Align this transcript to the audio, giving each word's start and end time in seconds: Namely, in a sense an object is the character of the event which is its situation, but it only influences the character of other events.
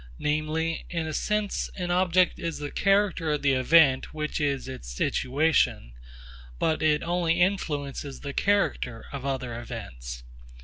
Namely, 0.17 0.83
in 0.89 1.05
a 1.05 1.13
sense 1.13 1.69
an 1.75 1.91
object 1.91 2.39
is 2.39 2.57
the 2.57 2.71
character 2.71 3.31
of 3.33 3.43
the 3.43 3.53
event 3.53 4.15
which 4.15 4.41
is 4.41 4.67
its 4.67 4.89
situation, 4.89 5.93
but 6.57 6.81
it 6.81 7.03
only 7.03 7.39
influences 7.39 8.21
the 8.21 8.33
character 8.33 9.05
of 9.11 9.27
other 9.27 9.59
events. 9.59 10.23